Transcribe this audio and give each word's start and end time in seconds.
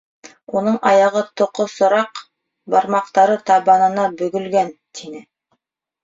Уның 0.59 0.77
аяғы 0.91 1.19
тоҡо-сораҡ, 1.41 2.21
бармаҡтары 2.75 3.35
табанына 3.51 4.07
бөгөлгән,— 4.23 4.73
тине. 5.01 5.21